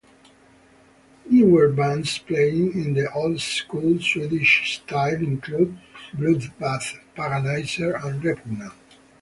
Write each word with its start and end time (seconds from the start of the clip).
Newer 1.29 1.67
bands 1.69 2.17
playing 2.17 2.73
in 2.73 2.95
the 2.95 3.11
"old 3.13 3.39
school" 3.39 3.99
Swedish 3.99 4.73
style 4.79 5.13
include 5.13 5.77
Bloodbath, 6.15 6.97
Paganizer 7.15 8.03
and 8.03 8.23
Repugnant. 8.23 8.73